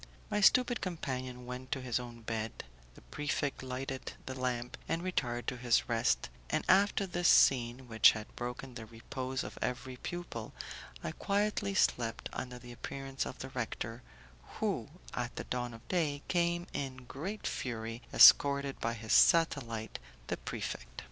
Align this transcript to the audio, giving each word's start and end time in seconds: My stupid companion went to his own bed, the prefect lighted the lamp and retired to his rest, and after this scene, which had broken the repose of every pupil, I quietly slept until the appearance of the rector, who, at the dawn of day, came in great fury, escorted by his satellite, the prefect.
My 0.31 0.41
stupid 0.41 0.81
companion 0.81 1.45
went 1.45 1.71
to 1.73 1.79
his 1.81 1.99
own 1.99 2.21
bed, 2.23 2.63
the 2.95 3.01
prefect 3.01 3.61
lighted 3.61 4.13
the 4.25 4.33
lamp 4.33 4.75
and 4.89 5.03
retired 5.03 5.45
to 5.45 5.57
his 5.57 5.87
rest, 5.87 6.27
and 6.49 6.65
after 6.67 7.05
this 7.05 7.27
scene, 7.27 7.87
which 7.87 8.13
had 8.13 8.35
broken 8.35 8.73
the 8.73 8.87
repose 8.87 9.43
of 9.43 9.59
every 9.61 9.97
pupil, 9.97 10.55
I 11.03 11.11
quietly 11.11 11.75
slept 11.75 12.29
until 12.33 12.57
the 12.57 12.71
appearance 12.71 13.27
of 13.27 13.37
the 13.37 13.49
rector, 13.49 14.01
who, 14.57 14.89
at 15.13 15.35
the 15.35 15.43
dawn 15.43 15.71
of 15.71 15.87
day, 15.87 16.23
came 16.27 16.65
in 16.73 17.05
great 17.05 17.45
fury, 17.45 18.01
escorted 18.11 18.79
by 18.79 18.93
his 18.95 19.13
satellite, 19.13 19.99
the 20.29 20.37
prefect. 20.37 20.99